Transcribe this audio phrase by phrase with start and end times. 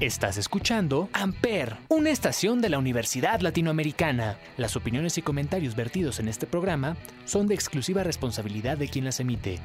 [0.00, 4.38] Estás escuchando Amper, una estación de la Universidad Latinoamericana.
[4.56, 9.20] Las opiniones y comentarios vertidos en este programa son de exclusiva responsabilidad de quien las
[9.20, 9.58] emite.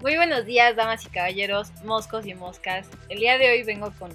[0.00, 2.88] Muy buenos días, damas y caballeros, moscos y moscas.
[3.08, 4.10] El día de hoy vengo con,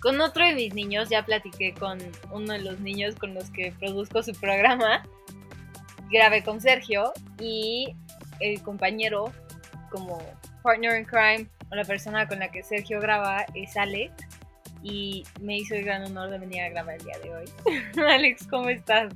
[0.00, 1.08] con otro de mis niños.
[1.08, 1.98] Ya platiqué con
[2.30, 5.02] uno de los niños con los que produzco su programa.
[6.08, 7.96] Grabé con Sergio y
[8.38, 9.32] el compañero
[9.90, 10.22] como
[10.62, 14.14] partner in crime o la persona con la que Sergio graba es Alex
[14.82, 17.44] y me hizo el gran honor de venir a grabar el día de hoy.
[18.08, 19.12] Alex, ¿cómo estás?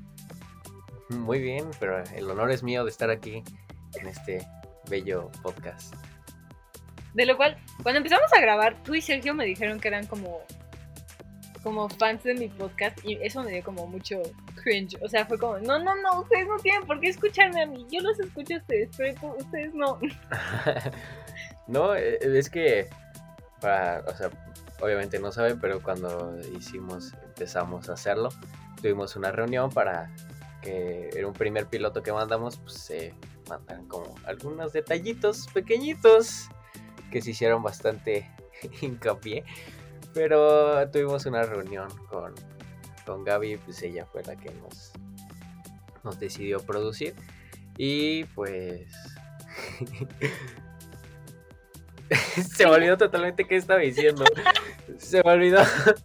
[1.09, 3.43] Muy bien, pero el honor es mío de estar aquí
[3.95, 4.47] en este
[4.89, 5.95] bello podcast.
[7.15, 10.41] De lo cual, cuando empezamos a grabar, tú y Sergio me dijeron que eran como
[11.63, 14.21] como fans de mi podcast y eso me dio como mucho
[14.63, 14.97] cringe.
[15.01, 17.87] O sea, fue como, no, no, no, ustedes no tienen por qué escucharme a mí.
[17.91, 19.99] Yo los escucho a ustedes, pero ustedes no.
[21.67, 22.89] no, eh, es que,
[23.61, 24.31] para, o sea,
[24.81, 28.31] obviamente no saben, pero cuando hicimos, empezamos a hacerlo,
[28.81, 30.11] tuvimos una reunión para
[30.61, 33.15] que era un primer piloto que mandamos, pues se
[33.49, 36.49] mandan como algunos detallitos pequeñitos
[37.11, 38.31] que se hicieron bastante
[38.81, 39.45] hincapié.
[40.15, 42.35] Pero tuvimos una reunión con,
[43.07, 44.93] con Gaby, pues ella fue la que nos,
[46.05, 47.15] nos decidió producir.
[47.79, 48.87] Y pues
[52.55, 54.25] se me olvidó totalmente qué estaba diciendo.
[54.99, 55.63] Se me olvidó.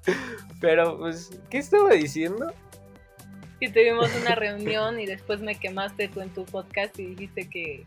[0.62, 2.52] Pero, pues, ¿qué estaba diciendo?
[3.60, 7.86] Que tuvimos una reunión y después me quemaste tú en tu podcast y dijiste que,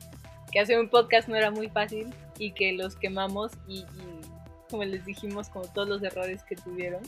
[0.52, 3.84] que hacer un podcast no era muy fácil y que los quemamos y,
[4.68, 7.02] como les dijimos, como todos los errores que tuvieron.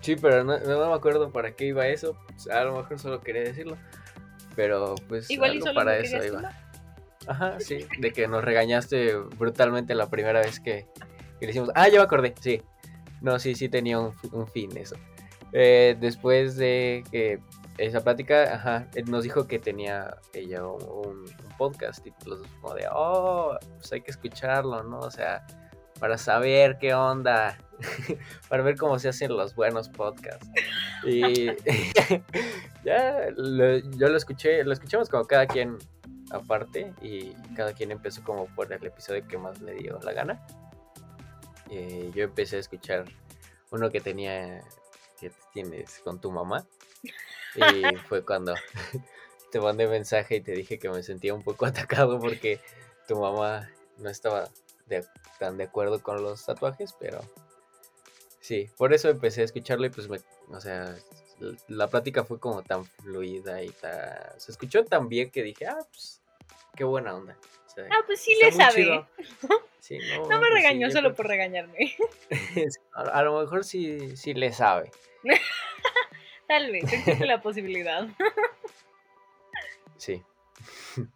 [0.00, 2.16] Sí, pero no, me acuerdo para qué iba eso.
[2.50, 3.76] a lo mejor solo quería decirlo.
[4.54, 6.50] Pero pues Igual para eso iba.
[7.26, 10.86] Ajá, sí, de que nos regañaste brutalmente la primera vez que,
[11.40, 11.70] que le hicimos.
[11.74, 12.62] Ah, ya me acordé, sí.
[13.20, 14.96] No, sí, sí tenía un, fin eso.
[15.52, 17.40] Eh, después de que
[17.78, 21.24] esa plática, ajá, nos dijo que tenía ella un,
[21.58, 24.98] podcast y los como de, oh, pues hay que escucharlo, ¿no?
[24.98, 25.46] O sea,
[25.98, 27.56] para saber qué onda,
[28.48, 30.46] para ver cómo se hacen los buenos podcasts.
[31.04, 31.46] Y
[32.84, 35.78] ya, yo lo escuché, lo escuchamos como cada quien
[36.30, 40.46] aparte y cada quien empezó como por el episodio que más le dio la gana.
[41.70, 43.04] Eh, yo empecé a escuchar
[43.70, 44.62] uno que tenía
[45.18, 46.66] que tienes con tu mamá
[47.54, 48.54] y fue cuando
[49.50, 52.60] te mandé mensaje y te dije que me sentía un poco atacado porque
[53.08, 54.48] tu mamá no estaba
[55.38, 57.20] tan de acuerdo con los tatuajes, pero
[58.40, 60.18] sí, por eso empecé a escucharlo y pues me,
[60.50, 60.96] o sea,
[61.68, 64.38] la plática fue como tan fluida y tan...
[64.38, 66.22] Se escuchó tan bien que dije, ah, pues,
[66.76, 67.36] qué buena onda.
[67.90, 68.84] ah, pues sí le sabe.
[69.48, 71.96] no, me pues regañó solo por regañarme.
[72.94, 74.90] a, lo mejor sí, sí le sabe.
[76.48, 78.06] Tal vez, existe la posibilidad.
[79.96, 80.22] sí.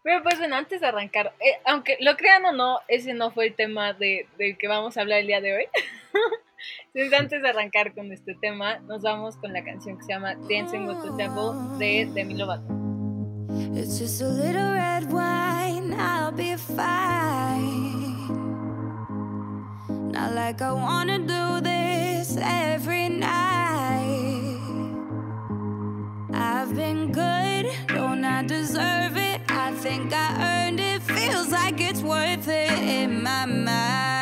[0.03, 3.47] Pero pues bueno, antes de arrancar, eh, aunque lo crean o no, ese no fue
[3.47, 5.69] el tema de, del que vamos a hablar el día de hoy.
[6.94, 10.34] Entonces, antes de arrancar con este tema, nos vamos con la canción que se llama
[10.34, 12.81] Dancing with the Devil de Demi Lovato.
[13.75, 18.00] It's just a little red wine, I'll be fine.
[20.12, 24.59] Not like I wanna do this every night.
[26.32, 29.41] I've been good, don't I deserve it?
[29.48, 34.19] I think I earned it, feels like it's worth it in my mind.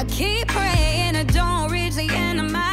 [0.00, 2.69] I keep praying I don't reach the end of my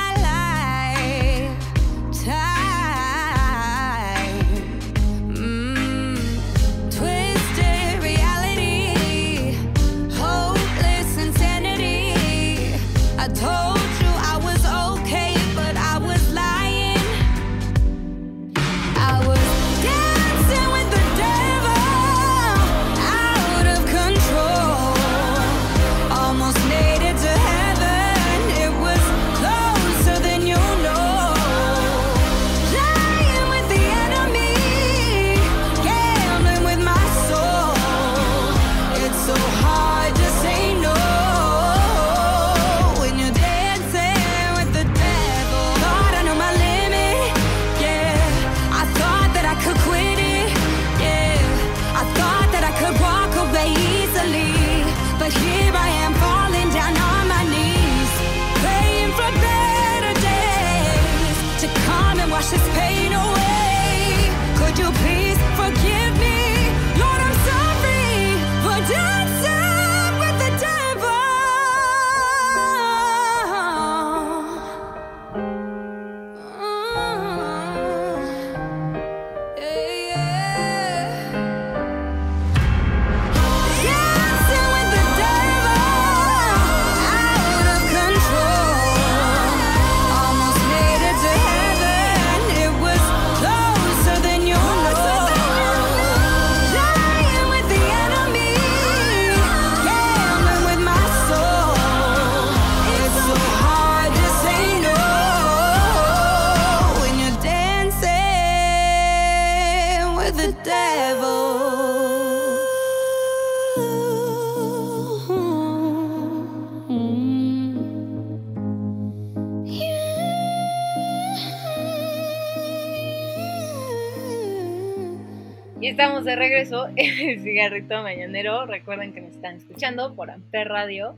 [126.00, 128.68] estamos de regreso en el cigarrito mañanero.
[128.68, 131.18] Recuerden que nos están escuchando por Amper Radio.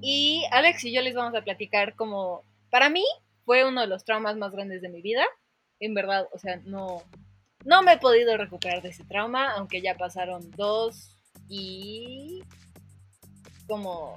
[0.00, 3.04] Y Alex y yo les vamos a platicar como, para mí,
[3.44, 5.24] fue uno de los traumas más grandes de mi vida.
[5.80, 7.02] En verdad, o sea, no,
[7.64, 11.18] no me he podido recuperar de ese trauma, aunque ya pasaron dos
[11.48, 12.44] y
[13.66, 14.14] como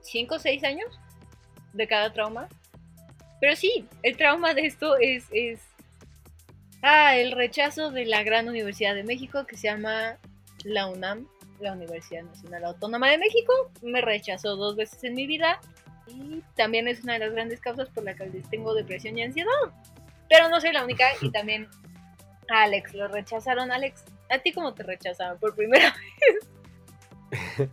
[0.00, 0.98] cinco o seis años
[1.74, 2.48] de cada trauma.
[3.38, 5.60] Pero sí, el trauma de esto es, es
[6.84, 10.18] ah, el rechazo de la gran Universidad de México que se llama
[10.64, 11.26] la UNAM,
[11.60, 13.52] la Universidad Nacional Autónoma de México.
[13.82, 15.60] Me rechazó dos veces en mi vida
[16.06, 19.50] y también es una de las grandes causas por las que tengo depresión y ansiedad.
[20.28, 21.68] Pero no soy la única y también
[22.48, 23.72] a Alex lo rechazaron.
[23.72, 25.94] Alex, ¿a ti cómo te rechazaron por primera
[27.58, 27.68] vez?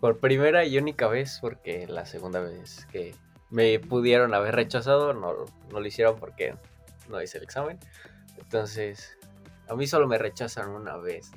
[0.00, 3.14] Por primera y única vez, porque la segunda vez que
[3.50, 6.54] me pudieron haber rechazado, no, no lo hicieron porque
[7.08, 7.78] no hice el examen.
[8.40, 9.16] Entonces,
[9.68, 11.30] a mí solo me rechazan una vez.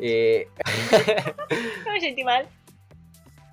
[0.00, 0.48] Eh,
[1.86, 2.48] no me sentí mal.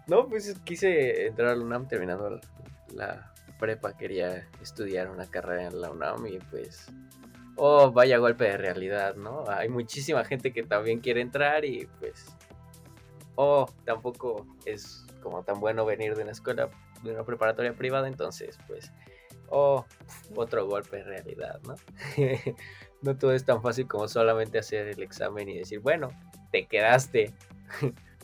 [0.07, 2.39] no, pues quise entrar a la UNAM terminando
[2.93, 3.95] la prepa.
[3.95, 6.87] Quería estudiar una carrera en la UNAM y pues...
[7.55, 9.43] Oh, vaya golpe de realidad, ¿no?
[9.47, 12.35] Hay muchísima gente que también quiere entrar y pues...
[13.35, 16.69] Oh, tampoco es como tan bueno venir de una escuela,
[17.03, 18.92] de una preparatoria privada, entonces pues...
[19.50, 19.85] Oh,
[20.35, 21.76] otro golpe de realidad, ¿no?
[23.02, 26.09] no todo es tan fácil como solamente hacer el examen y decir, bueno,
[26.52, 27.33] te quedaste.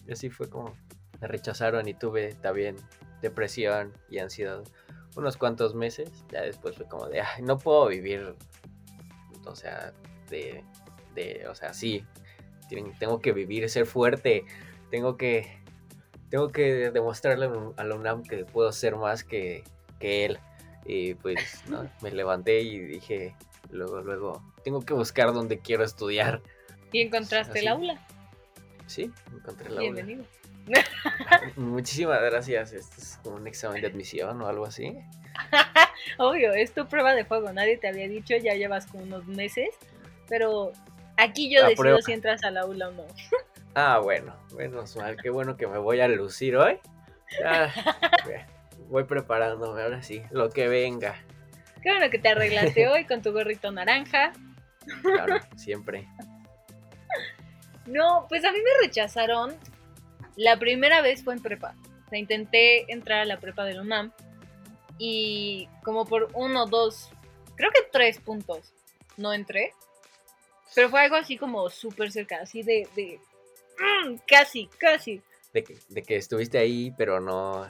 [0.08, 0.76] y así fue como
[1.22, 2.78] me rechazaron y tuve también
[3.22, 4.64] depresión y ansiedad
[5.16, 6.10] unos cuantos meses.
[6.32, 8.36] Ya después fue como de, ay, no puedo vivir,
[9.46, 9.94] o sea,
[10.30, 10.64] de,
[11.16, 12.06] de o sea, sí,
[13.00, 14.46] tengo que vivir, ser fuerte,
[14.92, 15.60] tengo que,
[16.30, 19.64] tengo que demostrarle a la UNAM que puedo ser más que,
[20.00, 20.40] que él.
[20.86, 21.90] Y pues, ¿no?
[22.02, 23.36] me levanté y dije,
[23.70, 26.42] luego, luego, tengo que buscar donde quiero estudiar.
[26.92, 27.60] Y encontraste Así.
[27.60, 28.08] el aula.
[28.88, 29.82] Sí, encontré aula.
[29.82, 30.26] Bienvenido.
[31.56, 32.74] Muchísimas gracias.
[32.74, 34.98] Este es como un examen de admisión o algo así.
[36.18, 37.52] Obvio, es tu prueba de fuego.
[37.54, 39.70] Nadie te había dicho, ya llevas como unos meses.
[40.28, 40.72] Pero
[41.18, 42.02] aquí yo La decido prueba.
[42.02, 43.06] si entras al aula o no.
[43.76, 46.80] Ah, bueno, menos mal, qué bueno que me voy a lucir hoy.
[47.40, 47.72] Ya,
[48.89, 51.15] voy preparándome, ahora sí, lo que venga.
[51.81, 54.34] Qué bueno que te arreglaste hoy con tu gorrito naranja.
[55.01, 56.08] Claro, siempre.
[57.86, 59.55] No, pues a mí me rechazaron.
[60.36, 61.75] La primera vez fue en prepa.
[62.05, 64.12] O sea, intenté entrar a la prepa de la UNAM.
[64.98, 67.10] Y como por uno, dos,
[67.55, 68.74] creo que tres puntos
[69.17, 69.74] no entré.
[70.75, 73.19] Pero fue algo así como súper cerca, así de, de
[73.79, 75.22] mm, casi, casi.
[75.53, 77.67] De que, de que estuviste ahí, pero no.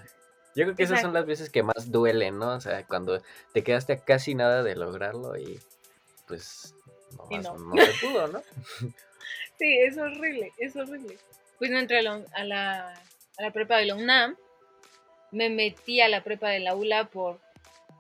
[0.56, 2.56] Yo creo que esas son las veces que más duelen, ¿no?
[2.56, 3.22] O sea, cuando
[3.54, 5.60] te quedaste a casi nada de lograrlo y
[6.28, 6.76] pues
[7.18, 7.58] no, Y no.
[7.58, 8.42] no se pudo, ¿no?
[9.60, 11.18] Sí, es horrible, es horrible.
[11.58, 12.94] Pues no entré a la, a la,
[13.38, 14.38] a la prepa de la UNAM.
[15.32, 17.42] Me metí a la prepa de la ULA por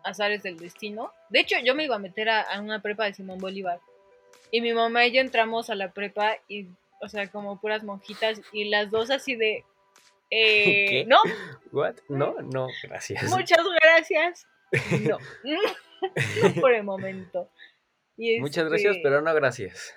[0.05, 1.11] azares del destino.
[1.29, 3.81] De hecho, yo me iba a meter a, a una prepa de Simón Bolívar.
[4.51, 6.69] Y mi mamá y yo entramos a la prepa y,
[7.01, 9.65] o sea, como puras monjitas y las dos así de...
[10.29, 11.05] eh, ¿Qué?
[11.07, 11.17] no,
[11.71, 11.95] ¿What?
[12.07, 13.23] No, no, gracias.
[13.29, 14.47] muchas gracias.
[15.01, 15.59] No, no
[16.61, 17.49] por el momento.
[18.17, 19.93] Y Muchas este, gracias, pero no gracias.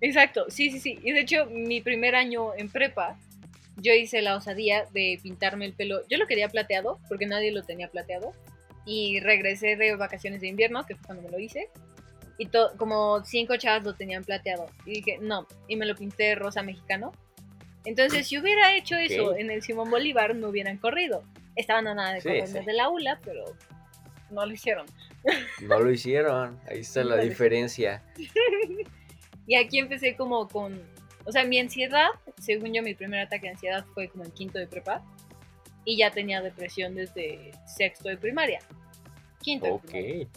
[0.00, 0.98] Exacto, sí, sí, sí.
[1.02, 3.18] Y de hecho, mi primer año en prepa,
[3.76, 6.00] yo hice la osadía de pintarme el pelo.
[6.08, 8.32] Yo lo quería plateado, porque nadie lo tenía plateado.
[8.86, 11.70] Y regresé de vacaciones de invierno, que fue cuando me lo hice.
[12.38, 14.66] Y como cinco chavas lo tenían plateado.
[14.84, 15.46] Y dije, no.
[15.68, 17.12] Y me lo pinté rosa mexicano.
[17.84, 19.38] Entonces, si hubiera hecho eso Ok.
[19.38, 21.22] en el Simón Bolívar, no hubieran corrido.
[21.56, 22.64] Estaban a nada de Sí, correrme sí.
[22.66, 23.44] del aula, pero
[24.30, 24.86] no lo hicieron.
[25.62, 26.58] No lo hicieron.
[26.68, 28.02] Ahí está la diferencia.
[29.46, 30.80] Y aquí empecé como con,
[31.26, 34.58] o sea, mi ansiedad, según yo, mi primer ataque de ansiedad fue como en quinto
[34.58, 35.02] de prepa.
[35.84, 38.60] Y ya tenía depresión desde sexto de primaria.
[39.42, 40.24] Quinto de primaria.
[40.24, 40.28] Ok.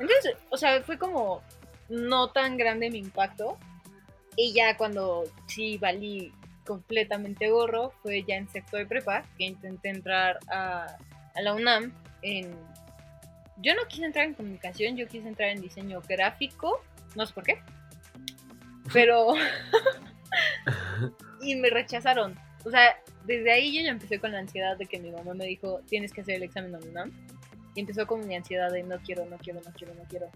[0.00, 1.40] Entonces, o sea, fue como
[1.88, 3.58] no tan grande mi impacto.
[4.34, 6.32] Y ya cuando sí valí
[6.66, 10.96] completamente gorro, fue ya en sexto de prepa, que intenté entrar a,
[11.34, 11.92] a la UNAM
[12.22, 12.54] en...
[13.58, 16.82] Yo no quise entrar en comunicación, yo quise entrar en diseño gráfico,
[17.14, 17.58] no sé por qué.
[18.92, 19.34] Pero...
[21.40, 22.38] y me rechazaron.
[22.64, 25.46] O sea, desde ahí yo ya empecé con la ansiedad de que mi mamá me
[25.46, 27.12] dijo, tienes que hacer el examen a la UNAM.
[27.74, 30.30] Y empezó con mi ansiedad de no quiero, no quiero, no quiero, no quiero.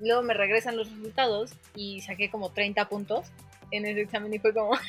[0.00, 3.32] Luego me regresan los resultados y saqué como 30 puntos
[3.70, 4.72] en ese examen y fue como...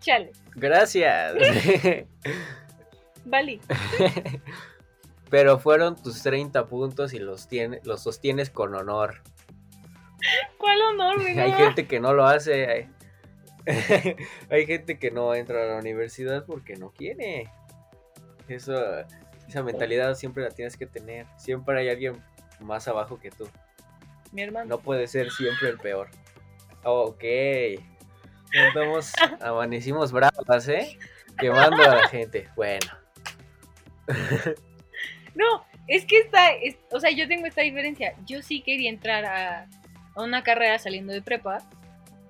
[0.00, 1.34] Chale, Gracias.
[3.24, 3.60] valí.
[5.30, 9.22] Pero fueron tus 30 puntos y los, tiene, los sostienes con honor.
[10.58, 12.66] ¿Cuál honor, mi Hay gente que no lo hace.
[12.66, 12.88] Hay,
[14.50, 17.48] hay gente que no entra a la universidad porque no quiere.
[18.48, 18.74] Eso,
[19.48, 21.26] esa mentalidad siempre la tienes que tener.
[21.36, 22.22] Siempre hay alguien
[22.58, 23.48] más abajo que tú.
[24.32, 24.66] Mi hermano.
[24.66, 26.08] No puede ser siempre el peor.
[26.84, 27.22] Ok.
[28.52, 30.98] Estamos, amanecimos bravas, ¿eh?
[31.38, 32.48] Quemando a la gente.
[32.56, 32.86] Bueno.
[35.34, 38.14] No, es que esta, es- o sea, yo tengo esta diferencia.
[38.26, 39.68] Yo sí quería entrar a,
[40.16, 41.58] a una carrera saliendo de prepa,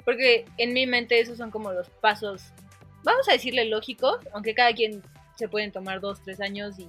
[0.05, 2.53] porque en mi mente esos son como los pasos,
[3.03, 5.03] vamos a decirle lógicos, aunque cada quien
[5.37, 6.85] se pueden tomar dos, tres años y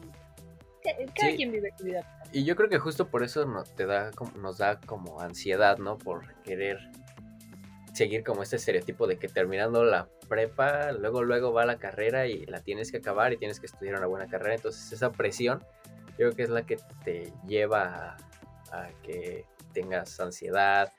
[0.84, 1.38] ca- cada Sí.
[1.38, 2.06] quien vive su vida.
[2.34, 5.98] Y yo creo que justo por eso no, te da, nos da como ansiedad, ¿no?
[5.98, 6.78] Por querer
[7.94, 12.46] seguir como este estereotipo de que terminando la prepa, luego luego va la carrera y
[12.46, 14.56] la tienes que acabar y tienes que estudiar una buena carrera.
[14.56, 15.64] Entonces esa presión
[16.12, 18.18] yo creo que es la que te lleva
[18.72, 20.94] a, a que tengas ansiedad,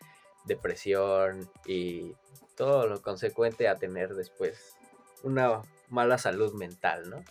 [0.45, 2.15] depresión y
[2.57, 4.77] todo lo consecuente a tener después
[5.23, 7.25] una mala salud mental, ¿no?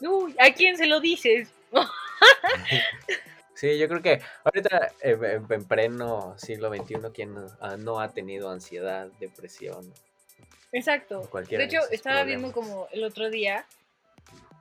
[0.00, 1.52] Uy, ¿a quién se lo dices?
[3.62, 8.00] Sí, yo creo que ahorita eh, en, en pleno siglo XXI, ¿quién no, ah, no
[8.00, 9.88] ha tenido ansiedad, depresión?
[10.72, 11.20] Exacto.
[11.48, 13.64] De hecho, estaba viendo como el otro día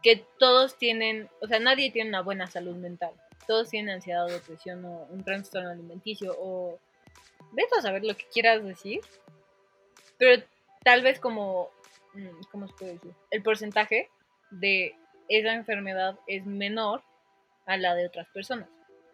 [0.04, 3.10] que todos tienen, o sea, nadie tiene una buena salud mental.
[3.48, 6.78] Todos tienen ansiedad o depresión o un trastorno alimenticio o...
[7.54, 9.02] Vete a saber lo que quieras decir.
[10.20, 10.44] Pero
[10.84, 11.72] tal vez como...
[12.14, 13.16] mm, ¿Cómo se puede decir?
[13.32, 14.12] El porcentaje
[14.52, 14.94] de
[15.28, 17.02] esa enfermedad es menor
[17.66, 18.70] a la de otras personas.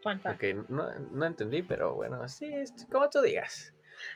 [0.10, 0.44] Fun fact.
[0.44, 3.74] Ok, no, no entendí, pero bueno, sí, es como tú digas.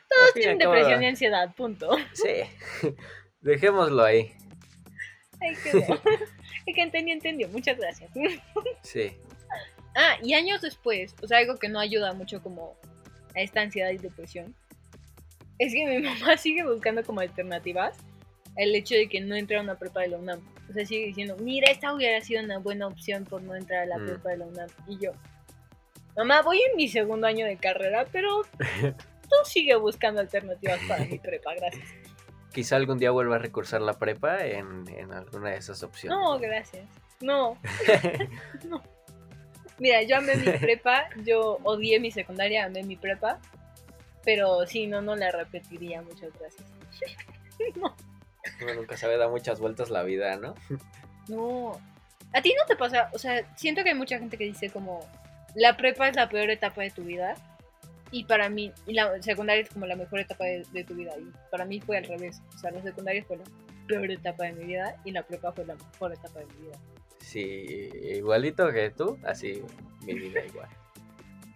[0.08, 1.90] Todos Al tienen depresión y ansiedad, punto.
[2.12, 2.42] Sí,
[3.40, 4.32] dejémoslo ahí.
[5.40, 6.00] Ay, quedó.
[6.66, 7.48] El que entendió, entendió.
[7.48, 8.10] Muchas gracias.
[8.82, 9.12] Sí,
[9.94, 12.76] Ah, y años después, o sea, algo que no ayuda mucho como
[13.36, 14.54] a esta ansiedad y depresión,
[15.58, 17.98] es que mi mamá sigue buscando como alternativas
[18.56, 20.40] el hecho de que no entre a una prepa de la UNAM.
[20.70, 23.86] O sea, sigue diciendo, mira, esta hubiera sido una buena opción por no entrar a
[23.86, 24.06] la Mm.
[24.06, 24.68] prepa de la UNAM.
[24.88, 25.12] Y yo,
[26.16, 28.42] mamá, voy en mi segundo año de carrera, pero
[29.22, 31.88] tú sigue buscando alternativas para mi prepa, gracias.
[32.52, 36.18] quizá algún día vuelva a recursar la prepa en, en alguna de esas opciones.
[36.18, 36.86] No, gracias.
[37.20, 37.56] No.
[38.68, 38.82] no.
[39.78, 43.40] Mira, yo amé mi prepa, yo odié mi secundaria, amé mi prepa,
[44.24, 46.68] pero sí, no, no la repetiría, muchas gracias.
[47.76, 47.96] no,
[48.62, 50.54] Uno nunca sabe, da muchas vueltas la vida, ¿no?
[51.28, 51.80] no.
[52.32, 53.10] ¿A ti no te pasa?
[53.12, 55.00] O sea, siento que hay mucha gente que dice como,
[55.54, 57.34] la prepa es la peor etapa de tu vida,
[58.10, 61.32] y para mí, y la secundaria es como la mejor etapa de, tu vida, y
[61.50, 62.42] para mí fue al revés.
[62.54, 63.44] O sea, la secundaria fue la
[63.88, 66.78] peor etapa de mi vida, y la prepa fue la mejor etapa de mi vida.
[67.20, 67.40] Sí,
[68.02, 69.62] igualito que tú, así
[70.04, 70.68] mi vida igual.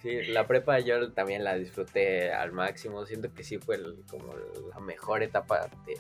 [0.01, 4.35] Sí, la prepa yo también la disfruté al máximo, siento que sí fue como
[4.71, 5.99] la mejor etapa de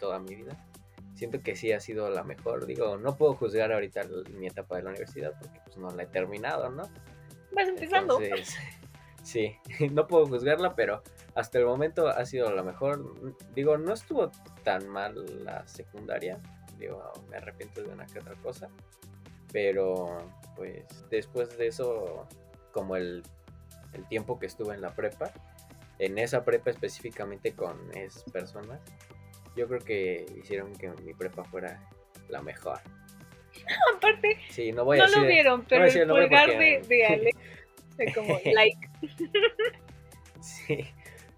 [0.00, 0.56] toda mi vida.
[1.14, 4.02] Siento que sí ha sido la mejor, digo, no puedo juzgar ahorita
[4.36, 6.88] mi etapa de la universidad porque pues no la he terminado, ¿no?
[7.54, 8.20] Vas empezando.
[8.20, 8.56] Entonces,
[9.22, 9.56] sí,
[9.92, 11.02] no puedo juzgarla, pero
[11.34, 13.14] hasta el momento ha sido la mejor.
[13.54, 14.30] Digo, no estuvo
[14.62, 16.40] tan mal la secundaria.
[16.78, 18.68] Digo, me arrepiento de una que otra cosa.
[19.52, 20.18] Pero,
[20.56, 22.26] pues, después de eso,
[22.72, 23.22] como el,
[23.92, 25.30] el tiempo que estuve en la prepa,
[26.00, 28.80] en esa prepa específicamente con esas personas,
[29.56, 31.88] yo creo que hicieron que mi prepa fuera
[32.28, 32.80] la mejor.
[33.96, 35.22] Aparte, Sí, no voy no a decir.
[35.22, 37.06] lo vieron, pero decir el pulgar de, de
[38.14, 38.88] como like.
[40.40, 40.86] Sí,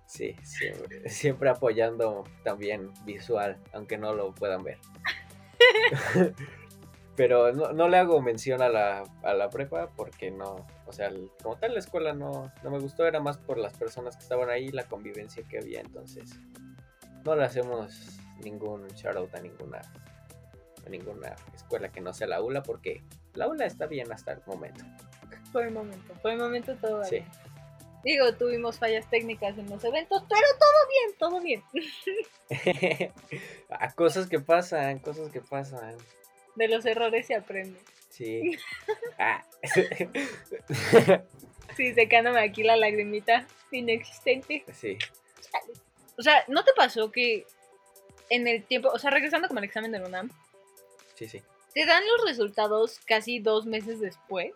[0.08, 4.78] Sí, siempre, siempre apoyando también visual, aunque no lo puedan ver.
[7.16, 11.08] Pero no, no le hago mención a la, a la prepa porque no, o sea,
[11.08, 14.22] el- como tal la escuela no, no me gustó, era más por las personas que
[14.22, 16.38] estaban ahí, la convivencia que había, entonces
[17.24, 19.80] no le hacemos ningún shout out a ninguna,
[20.86, 23.02] a ninguna escuela que no sea la ULA porque
[23.34, 24.84] la ULA está bien hasta el momento.
[25.56, 27.22] Por el momento, por el momento todo Sí.
[28.04, 32.50] Digo, tuvimos fallas técnicas en los eventos, pero todo bien, todo
[33.00, 33.12] bien.
[33.70, 35.96] Ah, cosas que pasan, cosas que pasan.
[36.56, 37.80] De los errores se aprende.
[38.10, 38.58] Sí.
[39.18, 39.42] Ah.
[41.76, 44.64] Sí, secándome aquí la lagrimita inexistente.
[44.74, 44.98] sí.
[46.18, 47.46] O sea, ¿no te pasó que
[48.30, 50.30] en el tiempo, o sea, regresando como al examen de UNAM,
[51.14, 51.42] Sí, sí.
[51.74, 54.52] te dan los resultados casi dos meses después?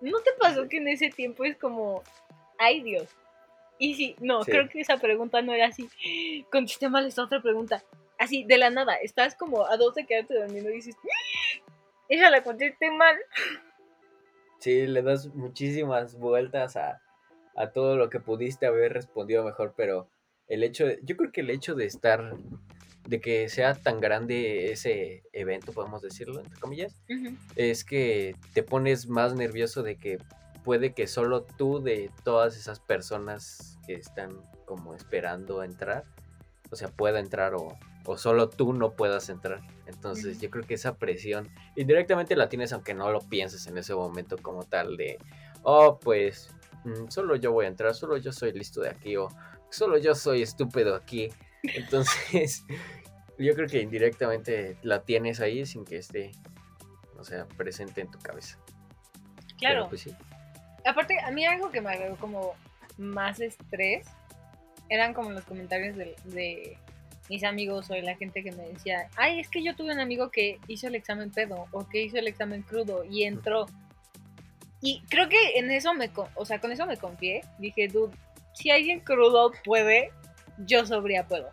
[0.00, 2.02] ¿No te pasó que en ese tiempo es como,
[2.58, 3.08] ay Dios?
[3.78, 4.50] Y sí, no, Sí.
[4.50, 5.88] creo que esa pregunta no era así.
[6.50, 7.82] Contesté mal esta otra pregunta.
[8.18, 10.96] Así, de la nada, estás como a dos de quedarte dormido y dices,
[12.08, 13.16] ella la contesté mal.
[14.58, 17.02] Sí, le das muchísimas vueltas a,
[17.54, 20.08] a todo lo que pudiste haber respondido mejor, pero
[20.48, 22.32] el hecho, de- yo creo que el hecho de estar,
[23.06, 26.96] de que sea tan grande ese evento, podemos decirlo, entre comillas,
[27.54, 30.18] es que te pones más nervioso de que
[30.64, 36.04] puede que solo tú de todas esas personas que están como esperando entrar,
[36.70, 39.60] o sea, pueda entrar o, o solo tú no puedas entrar.
[39.86, 43.94] Entonces yo creo que esa presión indirectamente la tienes aunque no lo pienses en ese
[43.94, 45.18] momento como tal de,
[45.62, 49.28] oh, pues mm, solo yo voy a entrar, solo yo soy listo de aquí o
[49.70, 51.30] solo yo soy estúpido aquí.
[51.74, 52.64] Entonces
[53.38, 56.32] yo creo que indirectamente la tienes ahí sin que esté,
[57.18, 58.58] o sea, presente en tu cabeza.
[58.66, 59.88] Pero, Claro.
[59.88, 60.14] pues sí.
[60.84, 62.54] Aparte, a mí algo que me agregó como
[62.98, 64.06] más estrés
[64.88, 66.78] eran como los comentarios de, de
[67.28, 69.98] mis amigos o de la gente que me decía, ay, es que yo tuve un
[69.98, 73.66] amigo que hizo el examen pedo o que hizo el examen crudo y entró.
[74.80, 77.40] Y creo que en eso me, o sea, con eso me confié.
[77.58, 78.14] Dije, dude,
[78.54, 80.12] si alguien crudo puede,
[80.58, 81.50] yo sobria puedo.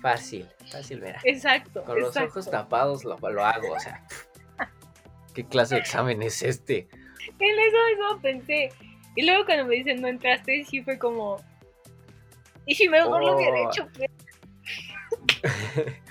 [0.00, 1.20] Fácil, fácil, verá.
[1.24, 1.82] Exacto.
[1.84, 4.04] Con los ojos tapados lo, lo hago, o sea.
[5.32, 6.88] ¿Qué clase de examen es este?
[7.38, 8.68] En eso, eso pensé.
[9.16, 11.42] Y luego cuando me dicen no entraste, sí fue como.
[12.66, 13.70] Y si mejor lo hubiera Oh.
[13.70, 14.10] hecho, pues.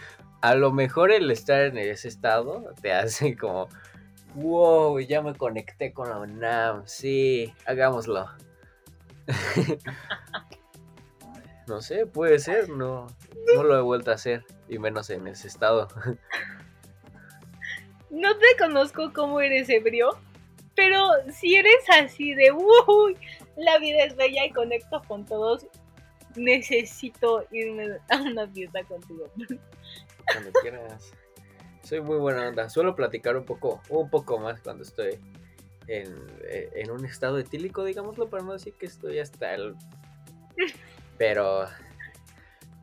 [0.41, 3.69] A lo mejor el estar en ese estado te hace como,
[4.35, 8.27] wow, ya me conecté con la UNAM, sí, hagámoslo.
[11.67, 13.07] no sé, puede ser, no,
[13.55, 15.87] no lo he vuelto a hacer, y menos en ese estado.
[18.13, 20.11] No te conozco cómo eres ebrio,
[20.75, 23.17] pero si eres así de uy,
[23.57, 25.65] la vida es bella y conecto con todos,
[26.35, 29.25] necesito irme a una fiesta contigo.
[30.31, 31.11] Cuando quieras.
[31.81, 32.69] Soy muy buena onda.
[32.69, 35.19] Suelo platicar un poco, un poco más cuando estoy
[35.87, 39.75] en, eh, en un estado etílico, digámoslo, para no decir que estoy hasta el.
[41.23, 41.69] Pero.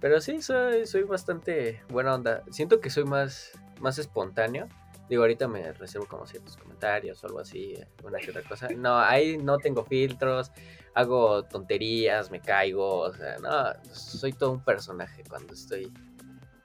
[0.00, 2.42] Pero sí, soy, soy bastante buena onda.
[2.50, 4.66] Siento que soy más, más espontáneo.
[5.10, 8.68] Digo, ahorita me reservo como ciertos comentarios o algo así, una que otra cosa.
[8.74, 10.52] No, ahí no tengo filtros,
[10.94, 15.92] hago tonterías, me caigo, o sea, no, soy todo un personaje cuando estoy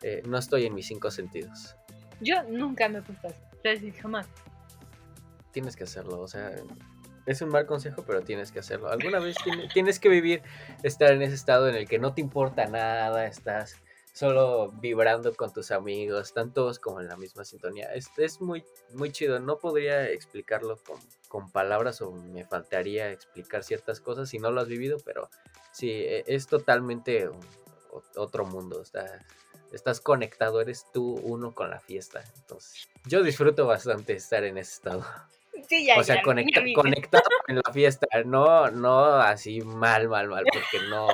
[0.01, 1.75] eh, no estoy en mis cinco sentidos.
[2.21, 3.27] Yo nunca me he puesto
[3.65, 4.29] así, jamás.
[5.51, 6.51] Tienes que hacerlo, o sea,
[7.25, 8.89] es un mal consejo, pero tienes que hacerlo.
[8.89, 10.41] Alguna vez tiene- tienes que vivir,
[10.83, 13.75] estar en ese estado en el que no te importa nada, estás
[14.13, 17.93] solo vibrando con tus amigos, están todos como en la misma sintonía.
[17.93, 23.63] Es, es muy, muy chido, no podría explicarlo con, con palabras o me faltaría explicar
[23.63, 25.29] ciertas cosas si no lo has vivido, pero
[25.73, 27.29] sí, e- es totalmente
[28.15, 29.25] otro mundo, está,
[29.73, 32.23] estás conectado, eres tú uno con la fiesta.
[32.37, 35.05] Entonces, yo disfruto bastante estar en ese estado.
[35.67, 40.27] Sí, ya, o sea, ya, conecta- conectado en la fiesta, no, no así mal, mal,
[40.29, 41.07] mal, porque no,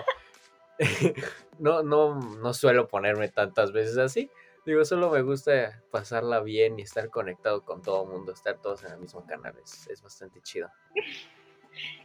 [1.59, 4.29] no, no, no suelo ponerme tantas veces así.
[4.65, 8.83] Digo, solo me gusta pasarla bien y estar conectado con todo el mundo, estar todos
[8.83, 10.69] en el mismo canal, es, es bastante chido.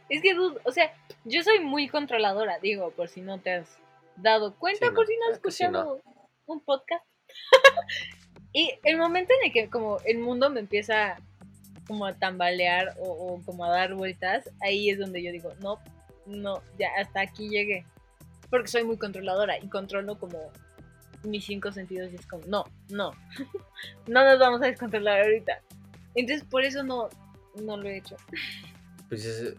[0.07, 0.33] Es que,
[0.63, 0.93] o sea,
[1.25, 3.77] yo soy muy controladora, digo, por si no te has
[4.15, 5.79] dado cuenta, Sí, no, por si no has sí, no.
[5.79, 6.01] escuchado
[6.45, 7.03] un podcast.
[8.53, 11.17] y el momento en el que como el mundo me empieza
[11.87, 15.79] como a tambalear o, como a dar vueltas, ahí es donde yo digo, no,
[16.25, 17.85] no, ya hasta aquí llegué.
[18.49, 20.39] Porque soy muy controladora y controlo como
[21.23, 23.11] mis cinco sentidos y es como, no, no,
[24.07, 25.61] no nos vamos a descontrolar ahorita.
[26.15, 27.09] Entonces por eso no,
[27.61, 28.15] no lo he hecho.
[29.09, 29.55] Pues es-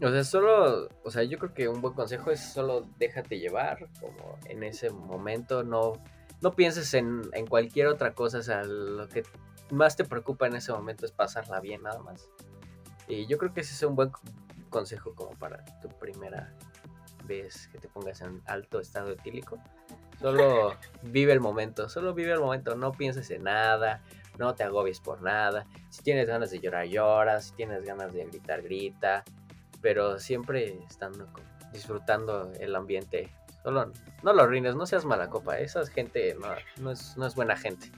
[0.00, 3.88] O sea, solo, o sea, yo creo que un buen consejo es solo déjate llevar,
[4.00, 5.94] como en ese momento, no,
[6.40, 9.24] no pienses en, en cualquier otra cosa, o sea, lo que
[9.70, 12.28] más te preocupa en ese momento es pasarla bien nada más.
[13.06, 14.10] Y yo creo que ese es un buen
[14.68, 16.52] consejo como para tu primera
[17.24, 19.58] vez que te pongas en alto estado etílico.
[20.20, 24.02] Solo vive el momento, solo vive el momento, no pienses en nada,
[24.38, 25.66] no te agobies por nada.
[25.90, 29.24] Si tienes ganas de llorar, llora, si tienes ganas de gritar, grita,
[29.80, 31.28] pero siempre estando
[31.72, 33.32] disfrutando el ambiente.
[33.62, 36.48] Solo no lo arruines, no seas mala copa, esa gente no,
[36.82, 37.90] no, es, no es buena gente.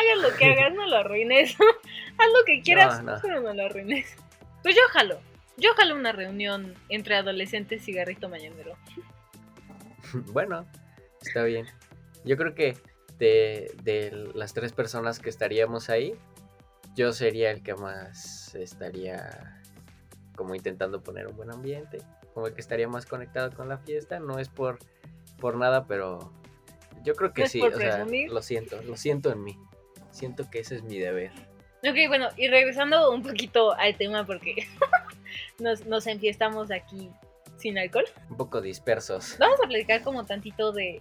[0.00, 1.56] Hagas lo que hagas, no lo arruines.
[2.18, 3.18] Haz lo que quieras, No, no.
[3.22, 4.16] pero no lo arruines.
[4.62, 5.20] Pues yo jalo.
[5.56, 8.76] Yo jalo una reunión entre adolescentes cigarrito mañanero.
[10.32, 10.66] bueno,
[11.22, 11.66] está bien.
[12.24, 12.76] Yo creo que
[13.18, 16.14] de, de las tres personas que estaríamos ahí,
[16.94, 19.60] yo sería el que más estaría
[20.36, 21.98] como intentando poner un buen ambiente,
[22.32, 24.18] como el que estaría más conectado con la fiesta.
[24.20, 24.78] No es por,
[25.38, 26.32] por nada, pero
[27.02, 27.60] yo creo que ¿No es sí.
[27.60, 29.58] o sea, lo siento, lo siento en mí.
[30.10, 31.30] Siento que ese es mi deber.
[31.82, 34.66] Ok, bueno, y regresando un poquito al tema porque
[35.58, 37.10] nos, nos enfiestamos aquí
[37.60, 38.04] sin alcohol.
[38.28, 39.36] Un poco dispersos.
[39.38, 41.00] Vamos a platicar como tantito de...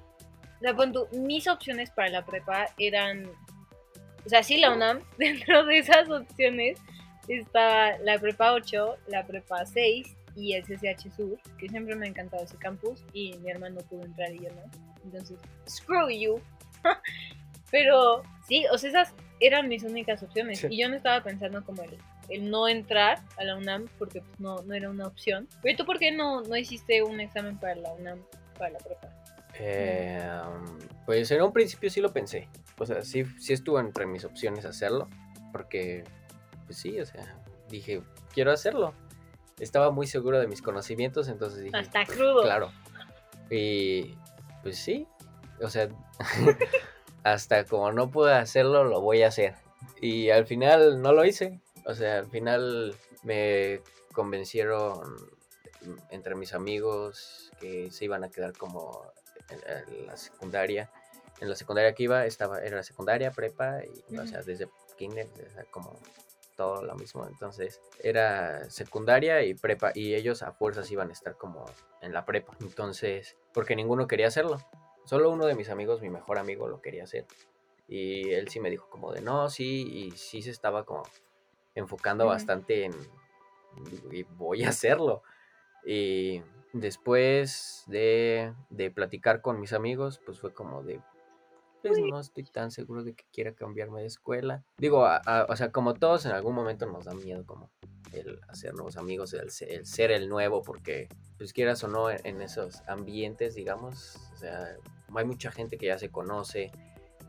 [0.62, 3.26] de tú, mis opciones para la prepa eran...
[4.26, 6.80] O sea, sí, la UNAM, dentro de esas opciones
[7.28, 12.10] estaba la prepa 8, la prepa 6 y el CCH Sur, que siempre me ha
[12.10, 14.62] encantado ese campus y mi hermano pudo entrar y yo no.
[15.04, 16.41] Entonces, screw you.
[17.71, 20.67] Pero sí, o sea, esas eran mis únicas opciones Sí.
[20.69, 21.97] y yo no estaba pensando como el,
[22.29, 25.47] el no entrar a la UNAM porque pues, no, no era una opción.
[25.62, 28.19] Pero tú, ¿por qué no, no hiciste un examen para la UNAM,
[28.58, 29.10] para la prepa?
[29.62, 30.21] Eh,
[31.05, 32.47] pues en un principio sí lo pensé.
[32.77, 35.08] O sea, sí, sí estuvo entre mis opciones hacerlo.
[35.51, 36.03] Porque,
[36.65, 37.38] pues sí, o sea,
[37.69, 38.01] dije,
[38.34, 38.93] quiero hacerlo.
[39.60, 42.43] Estaba muy seguro de mis conocimientos, entonces dije, Hasta crudo.
[42.43, 42.71] claro.
[43.49, 44.15] Y
[44.62, 45.08] pues sí,
[45.62, 45.89] o sea,
[47.23, 49.55] hasta como no pude hacerlo, lo voy a hacer.
[50.01, 51.60] Y al final no lo hice.
[51.86, 53.82] O sea, al final me
[54.13, 55.15] convencieron
[56.10, 59.12] entre mis amigos que se iban a quedar como
[59.49, 60.91] en, la secundaria.
[61.39, 63.79] En la secundaria que iba, estaba, era la secundaria, prepa,
[64.10, 65.27] y, o sea, desde kinder,
[65.71, 65.99] como
[66.58, 67.25] todo lo mismo.
[67.25, 71.65] Entonces, era secundaria y prepa, y ellos a fuerzas iban a estar como
[72.01, 72.58] en la prepa.
[72.60, 74.60] Entonces, porque ninguno quería hacerlo.
[75.10, 77.26] Solo uno de mis amigos, mi mejor amigo, lo quería hacer.
[77.88, 81.02] Y él sí me dijo como de no, sí, y sí se estaba como
[81.74, 82.93] enfocando bastante en
[84.12, 85.24] y voy a hacerlo.
[85.84, 86.43] Y
[86.74, 91.02] después de, de platicar con mis amigos, pues fue como de,
[91.82, 94.63] pues no estoy tan seguro de que quiera cambiarme de escuela.
[94.78, 97.72] Digo, a- a- o sea, como todos en algún momento nos da miedo como
[98.13, 102.10] el hacer nuevos amigos, el, se- el ser el nuevo, porque pues quieras o no
[102.10, 104.76] en, en esos ambientes, digamos, o sea,
[105.15, 106.72] hay mucha gente que ya se conoce,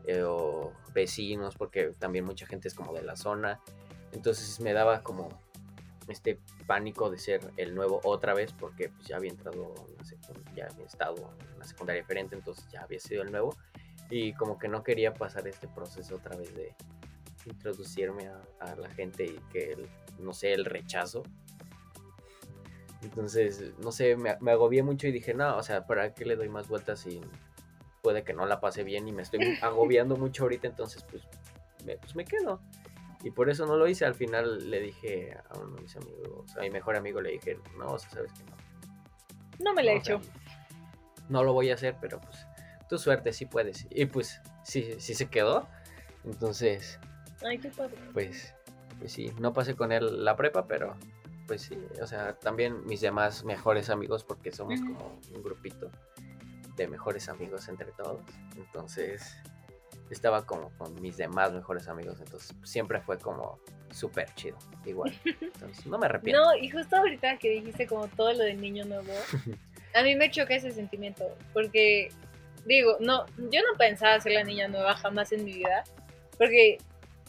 [0.07, 3.59] eh, o vecinos, porque también mucha gente es como de la zona.
[4.11, 5.29] Entonces me daba como
[6.07, 9.73] este pánico de ser el nuevo otra vez, porque pues, ya había entrado,
[10.55, 13.55] ya había estado en una secundaria diferente, entonces ya había sido el nuevo.
[14.09, 16.75] Y como que no quería pasar este proceso otra vez de
[17.45, 19.89] introducirme a, a la gente y que, el-
[20.21, 21.23] no sé, el rechazo.
[23.03, 26.35] Entonces, no sé, me, me agobié mucho y dije, no, o sea, ¿para qué le
[26.35, 27.19] doy más vueltas si
[28.03, 30.67] puede que no la pase bien y me estoy agobiando mucho ahorita?
[30.67, 31.23] Entonces, pues
[31.85, 32.61] me, pues me quedo.
[33.23, 34.05] Y por eso no lo hice.
[34.05, 37.57] Al final le dije a uno de mis amigos, a mi mejor amigo, le dije,
[37.77, 38.55] no, o sea, sabes que no.
[39.59, 40.25] No me la he No, o sea, hecho.
[41.29, 42.45] no lo voy a hacer, pero pues
[42.89, 43.87] tu suerte, sí puedes.
[43.89, 45.67] Y pues sí, sí se quedó.
[46.23, 46.99] Entonces,
[47.43, 47.95] Ay, qué padre.
[48.13, 48.53] pues,
[49.01, 50.95] pues sí, no pasé con él la prepa, pero
[51.47, 55.89] pues sí, o sea, también mis demás mejores amigos, porque somos como un grupito
[56.75, 58.21] de mejores amigos entre todos.
[58.55, 59.35] Entonces,
[60.11, 63.59] estaba como con mis demás mejores amigos, entonces siempre fue como
[63.89, 65.11] súper chido, igual.
[65.41, 66.39] Entonces, no me arrepiento.
[66.39, 69.11] No, y justo ahorita que dijiste como todo lo del niño nuevo,
[69.95, 72.09] a mí me choca ese sentimiento, porque
[72.65, 75.83] digo, no, yo no pensaba ser la niña nueva jamás en mi vida,
[76.37, 76.77] porque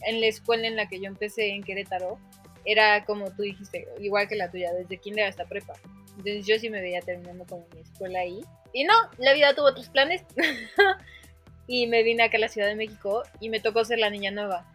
[0.05, 2.19] en la escuela en la que yo empecé en Querétaro,
[2.65, 5.73] era como tú dijiste, igual que la tuya, desde kinder hasta prepa.
[6.17, 8.41] Entonces yo sí me veía terminando como mi escuela ahí.
[8.71, 10.23] Y no, la vida tuvo otros planes.
[11.67, 14.31] y me vine acá a la Ciudad de México y me tocó ser la niña
[14.31, 14.71] nueva.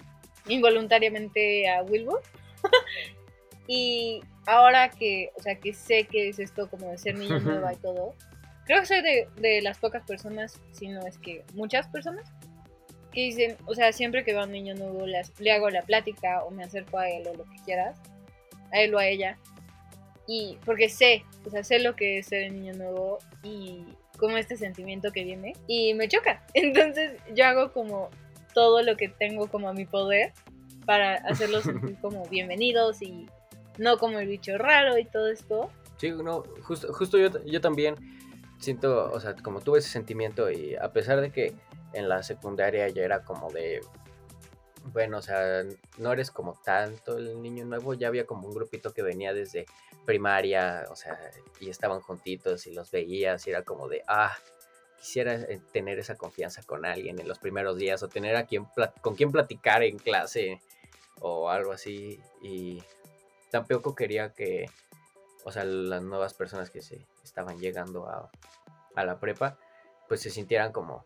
[0.48, 2.20] Involuntariamente a Wilbur.
[3.66, 7.72] y ahora que, o sea, que sé que es esto como de ser niña nueva
[7.72, 8.14] y todo,
[8.64, 12.30] creo que soy de, de las pocas personas, si no es que muchas personas,
[13.12, 15.82] que dicen, o sea, siempre que veo a un niño nuevo le, le hago la
[15.82, 17.98] plática o me acerco a él o lo que quieras,
[18.72, 19.38] a él o a ella.
[20.26, 23.84] Y porque sé, o sea, sé lo que es ser el niño nuevo y
[24.18, 26.44] como este sentimiento que viene y me choca.
[26.54, 28.10] Entonces yo hago como
[28.52, 30.32] todo lo que tengo como a mi poder
[30.84, 33.26] para hacerlos sentir como bienvenidos y
[33.78, 35.70] no como el bicho raro y todo esto.
[35.96, 37.94] Sí, no, justo, justo yo, yo también
[38.58, 41.54] siento, o sea, como tuve ese sentimiento y a pesar de que
[41.98, 43.80] en la secundaria ya era como de,
[44.92, 45.64] bueno, o sea,
[45.98, 49.66] no eres como tanto el niño nuevo, ya había como un grupito que venía desde
[50.04, 51.18] primaria, o sea,
[51.60, 54.36] y estaban juntitos y los veías y era como de, ah,
[54.98, 58.66] quisiera eh, tener esa confianza con alguien en los primeros días o tener a quien
[59.00, 60.60] con quien platicar en clase
[61.20, 62.82] o algo así y
[63.50, 64.66] tampoco quería que,
[65.44, 68.30] o sea, las nuevas personas que se estaban llegando a,
[68.94, 69.58] a la prepa,
[70.08, 71.04] pues se sintieran como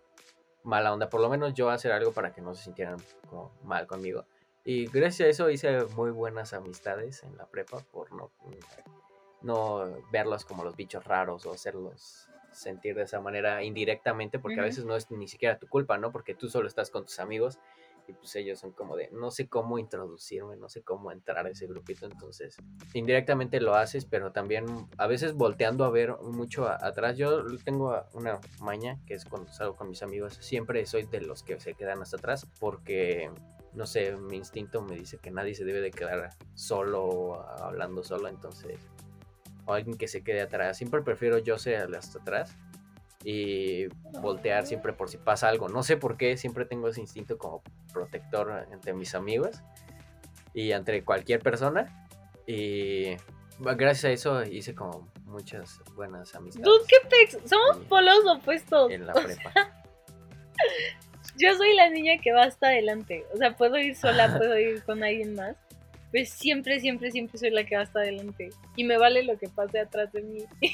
[0.64, 1.08] mala onda.
[1.08, 2.98] Por lo menos yo hacer algo para que no se sintieran
[3.28, 4.24] como mal conmigo.
[4.64, 8.30] Y gracias a eso hice muy buenas amistades en la prepa por no,
[9.42, 14.64] no verlos como los bichos raros o hacerlos sentir de esa manera indirectamente, porque a
[14.64, 16.12] veces no es ni siquiera tu culpa, ¿no?
[16.12, 17.58] Porque tú solo estás con tus amigos
[18.06, 21.50] y pues ellos son como de no sé cómo introducirme, no sé cómo entrar a
[21.50, 22.56] ese grupito, entonces
[22.94, 24.66] indirectamente lo haces, pero también
[24.98, 27.16] a veces volteando a ver mucho atrás.
[27.16, 31.42] Yo tengo una maña que es cuando salgo con mis amigos, siempre soy de los
[31.42, 33.30] que se quedan hasta atrás porque
[33.72, 38.28] no sé, mi instinto me dice que nadie se debe de quedar solo hablando solo,
[38.28, 38.78] entonces
[39.64, 40.76] o alguien que se quede atrás.
[40.76, 42.56] Siempre prefiero yo ser hasta atrás
[43.24, 43.86] y
[44.20, 45.68] voltear siempre por si pasa algo.
[45.68, 49.62] No sé por qué, siempre tengo ese instinto como protector entre mis amigos
[50.54, 52.08] y entre cualquier persona.
[52.46, 53.16] Y
[53.58, 56.64] gracias a eso hice como muchas buenas amistades.
[56.64, 58.90] Dude, qué pex, somos polos opuestos.
[58.90, 59.52] En la prepa.
[61.38, 63.24] yo soy la niña que va hasta adelante.
[63.32, 65.56] O sea, puedo ir sola, puedo ir con alguien más.
[66.10, 68.50] Pero siempre, siempre, siempre soy la que va hasta adelante.
[68.76, 70.44] Y me vale lo que pase atrás de mí.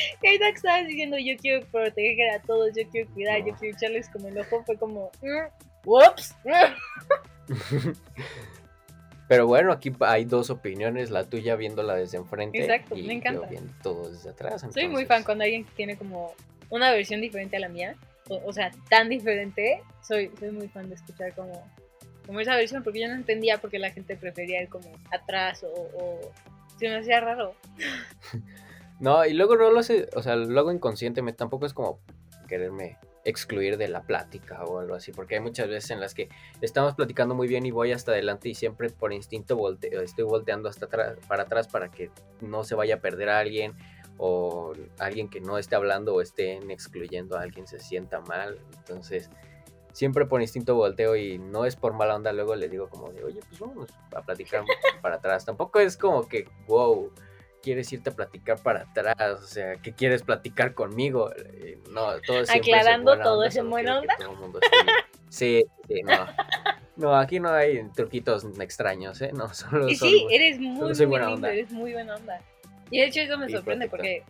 [0.22, 4.28] que estabas diciendo yo quiero proteger a todos, yo quiero cuidar, yo quiero echarles como
[4.28, 6.34] el ojo, fue como, mm, whoops.
[9.28, 13.42] Pero bueno, aquí hay dos opiniones, la tuya viéndola desde enfrente Exacto, y me encanta.
[13.42, 14.60] yo viendo todo desde atrás.
[14.60, 16.34] Soy muy entonces- fan cuando alguien tiene como
[16.68, 17.94] una versión diferente a la mía,
[18.28, 21.64] o, o sea, tan diferente, soy, soy muy fan de escuchar como,
[22.26, 25.62] como esa versión, porque yo no entendía por qué la gente prefería ir como atrás
[25.62, 26.32] o, o
[26.78, 27.54] se me hacía raro.
[29.00, 32.00] No, y luego no lo sé, o sea, luego inconscientemente tampoco es como
[32.46, 36.28] quererme excluir de la plática o algo así, porque hay muchas veces en las que
[36.60, 40.68] estamos platicando muy bien y voy hasta adelante y siempre por instinto volteo, estoy volteando
[40.68, 42.10] hasta atrás, para atrás para que
[42.40, 43.74] no se vaya a perder a alguien
[44.18, 49.30] o alguien que no esté hablando o estén excluyendo a alguien se sienta mal, entonces
[49.92, 53.24] siempre por instinto volteo y no es por mala onda, luego le digo como de,
[53.24, 54.64] oye, pues vamos a platicar
[55.00, 57.10] para atrás, tampoco es como que, wow,
[57.62, 62.40] quieres irte a platicar para atrás, o sea, que quieres platicar conmigo, Eh, no, todo
[62.40, 64.60] es Aclarando, buena todo onda, es en solo buena que todo mundo.
[65.28, 66.26] Sí, sí, no.
[66.96, 69.30] No, aquí no hay truquitos extraños, ¿eh?
[69.32, 71.52] No, solo Y sí, eres muy, muy buena lindo, onda.
[71.52, 72.40] eres muy buena onda.
[72.90, 74.24] Y de hecho eso me sorprende porque,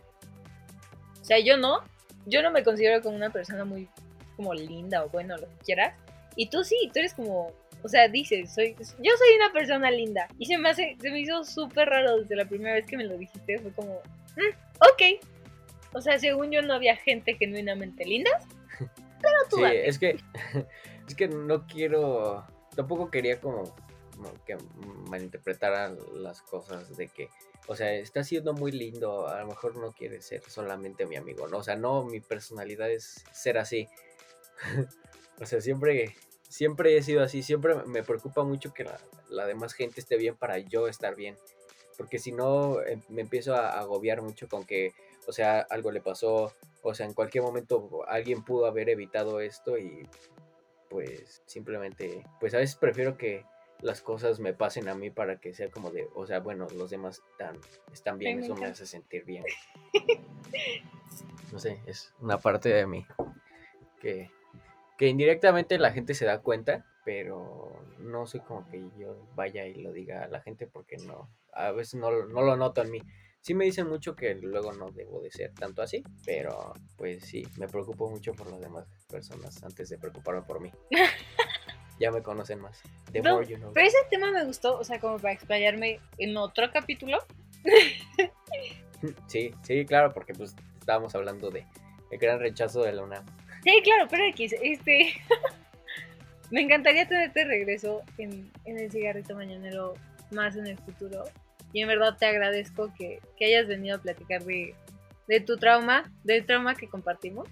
[1.19, 1.79] o sea, yo no,
[2.27, 3.89] yo no me considero como una persona muy
[4.35, 5.95] como linda o bueno, lo que quieras.
[6.35, 7.51] Y tú sí, tú eres como,
[7.83, 10.27] o sea, dices, soy, yo soy una persona linda.
[10.37, 13.03] Y se me hace, se me hizo súper raro desde la primera vez que me
[13.05, 13.95] lo dijiste, fue como,
[14.37, 15.25] "Mm, ok.
[15.93, 18.31] O sea, según yo no había gente genuinamente linda.
[19.21, 19.87] Pero tú Sí, date.
[19.89, 20.15] es que
[21.07, 23.63] es que no quiero, tampoco quería como,
[24.15, 24.57] como que
[25.09, 27.29] malinterpretaran las cosas de que,
[27.67, 31.47] o sea, está siendo muy lindo, a lo mejor no quiere ser solamente mi amigo,
[31.47, 31.57] ¿no?
[31.57, 33.87] O sea, no, mi personalidad es ser así.
[35.41, 36.15] o sea, siempre,
[36.51, 40.35] siempre he sido así, siempre me preocupa mucho que la, la demás gente esté bien
[40.35, 41.37] para yo estar bien.
[41.97, 44.93] Porque si no, em- me empiezo a agobiar mucho con que,
[45.27, 49.77] o sea, algo le pasó, o sea, en cualquier momento alguien pudo haber evitado esto
[49.77, 50.07] y
[50.89, 53.45] pues simplemente, pues a veces prefiero que
[53.81, 56.89] las cosas me pasen a mí para que sea como de, o sea, bueno, los
[56.89, 57.57] demás están,
[57.93, 59.45] están bien, me eso me hace sentir bien.
[61.51, 63.05] No sé, es una parte de mí
[63.99, 64.31] que,
[65.01, 69.73] que indirectamente la gente se da cuenta, pero no soy como que yo vaya y
[69.81, 72.91] lo diga a la gente porque no, a veces no, lo- no lo noto en
[72.91, 73.01] mí.
[73.39, 77.41] Sí me dicen mucho que luego no debo de ser tanto así, pero pues sí,
[77.57, 80.71] me preocupo mucho por las demás personas antes de preocuparme por mí.
[81.99, 82.79] ya me conocen más.
[83.11, 83.73] The No, more you know.
[83.73, 87.17] Pero ese tema me gustó, o sea, como para explayarme en otro capítulo.
[89.25, 91.65] Sí, sí, claro, porque pues estábamos hablando de
[92.11, 93.25] el gran rechazo de la UNAM.
[93.63, 95.13] Sí, claro, pero X, este.
[96.51, 99.93] me encantaría tenerte regreso en, en el cigarrito mañanero
[100.31, 101.23] más en el futuro.
[101.73, 104.75] Y en verdad te agradezco que, que hayas venido a platicar de,
[105.27, 107.47] de tu trauma, del trauma que compartimos.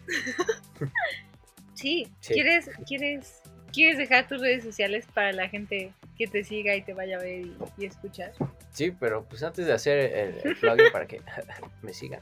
[1.74, 2.34] sí, Sí.
[2.34, 3.41] ¿Quieres, ¿quieres,
[3.72, 7.22] ¿quieres dejar tus redes sociales para la gente que te siga y te vaya a
[7.22, 8.34] ver y, y escuchar?
[8.72, 11.22] Sí, pero pues antes de hacer el, el plugin para que
[11.82, 12.22] me sigan.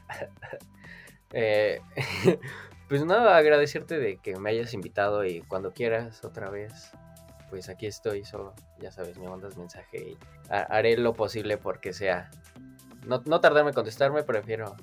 [1.34, 1.80] eh,
[2.88, 6.92] pues nada, agradecerte de que me hayas invitado y cuando quieras otra vez,
[7.50, 10.18] pues aquí estoy solo, ya sabes, me mandas mensaje y
[10.50, 12.30] ha- haré lo posible porque sea.
[13.06, 14.76] No, no tardarme en contestarme, prefiero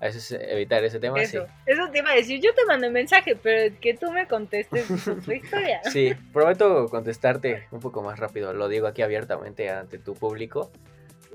[0.00, 1.20] a veces evitar ese tema.
[1.20, 2.40] Eso, eso te iba a decir.
[2.40, 5.80] Yo te mandé mensaje, pero que tú me contestes es otra historia.
[5.84, 8.52] Sí, sí, prometo contestarte un poco más rápido.
[8.52, 10.70] Lo digo aquí abiertamente ante tu público.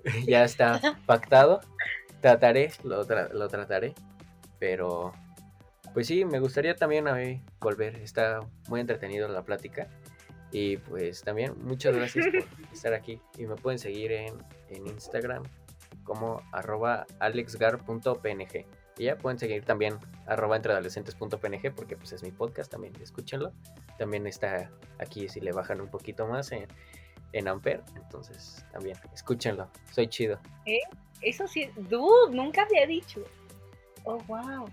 [0.28, 1.62] ya está pactado.
[2.22, 3.94] Trataré, lo, tra- lo trataré.
[4.60, 5.14] Pero,
[5.94, 7.96] pues sí, me gustaría también a mí volver.
[7.98, 9.88] Está muy entretenido la plática.
[10.52, 13.20] Y pues también muchas gracias por estar aquí.
[13.38, 14.36] Y me pueden seguir en,
[14.70, 15.44] en Instagram
[16.04, 18.66] como arroba alexgar.png.
[18.98, 23.52] Y ya pueden seguir también arroba entreadolescentes.png porque pues es mi podcast, también escúchenlo.
[23.98, 26.68] También está aquí si le bajan un poquito más en,
[27.32, 27.82] en Ampere.
[27.96, 29.70] Entonces también escúchenlo.
[29.92, 30.40] Soy chido.
[31.22, 33.24] Eso sí, dude, nunca había dicho.
[34.04, 34.70] Oh, wow.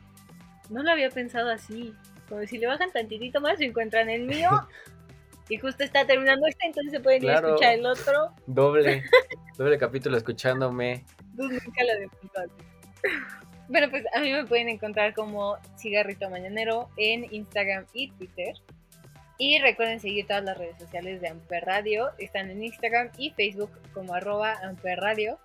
[0.70, 1.94] No lo había pensado así.
[2.28, 4.50] Como si le bajan tantitito más, se encuentran el mío.
[5.48, 8.32] y justo está terminando este, entonces se pueden ir a escuchar el otro.
[8.46, 9.04] Doble,
[9.58, 11.04] doble capítulo escuchándome.
[11.34, 12.50] Nunca lo.
[13.68, 18.54] Bueno, pues a mí me pueden encontrar como Cigarrito Mañanero en Instagram y Twitter.
[19.38, 22.10] Y recuerden seguir todas las redes sociales de Amper Radio.
[22.18, 25.38] Están en Instagram y Facebook como arroba Amper Radio.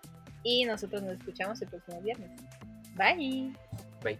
[0.44, 2.32] Y nosotros nos escuchamos el próximo viernes.
[2.96, 3.54] Bye.
[4.04, 4.20] Bye.